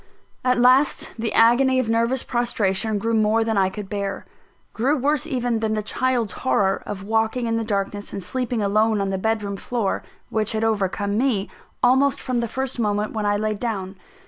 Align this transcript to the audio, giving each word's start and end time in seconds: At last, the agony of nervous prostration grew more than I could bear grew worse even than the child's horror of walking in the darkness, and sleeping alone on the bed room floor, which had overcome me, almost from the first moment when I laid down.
At 0.43 0.57
last, 0.57 1.15
the 1.19 1.31
agony 1.33 1.77
of 1.77 1.87
nervous 1.87 2.23
prostration 2.23 2.97
grew 2.97 3.13
more 3.13 3.43
than 3.43 3.55
I 3.55 3.69
could 3.69 3.87
bear 3.87 4.25
grew 4.73 4.97
worse 4.97 5.27
even 5.27 5.59
than 5.59 5.73
the 5.73 5.83
child's 5.83 6.31
horror 6.41 6.81
of 6.87 7.03
walking 7.03 7.45
in 7.45 7.57
the 7.57 7.63
darkness, 7.63 8.11
and 8.11 8.23
sleeping 8.23 8.63
alone 8.63 8.99
on 8.99 9.11
the 9.11 9.19
bed 9.19 9.43
room 9.43 9.57
floor, 9.57 10.01
which 10.31 10.53
had 10.53 10.63
overcome 10.63 11.19
me, 11.19 11.49
almost 11.83 12.19
from 12.19 12.39
the 12.39 12.47
first 12.47 12.79
moment 12.79 13.13
when 13.13 13.27
I 13.27 13.37
laid 13.37 13.59
down. 13.59 13.95